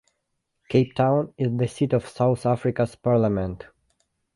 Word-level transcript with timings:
Cape 0.67 0.95
Town 0.95 1.31
is 1.37 1.55
the 1.55 1.67
seat 1.67 1.93
of 1.93 2.07
South 2.07 2.43
Africa's 2.47 2.95
parliament. 2.95 3.67